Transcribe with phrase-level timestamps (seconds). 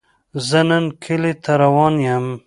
[0.47, 2.25] زۀ نن کلي ته روان يم